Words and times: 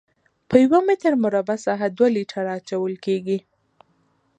په 0.49 0.55
یو 0.63 0.79
متر 0.87 1.13
مربع 1.23 1.57
ساحه 1.65 1.87
دوه 1.97 2.09
لیټره 2.15 2.51
اچول 2.59 2.93
کیږي 3.05 3.37